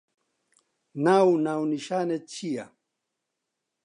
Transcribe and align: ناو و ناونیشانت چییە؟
ناو 1.03 1.27
و 1.31 1.37
ناونیشانت 1.45 2.23
چییە؟ 2.33 2.65